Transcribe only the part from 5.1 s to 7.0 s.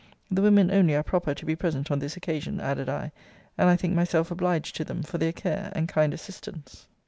their care and kind assistance.